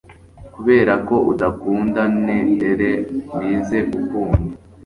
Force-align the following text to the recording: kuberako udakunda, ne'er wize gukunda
kuberako 0.53 1.15
udakunda, 1.31 2.01
ne'er 2.25 2.81
wize 3.35 3.79
gukunda 3.91 4.53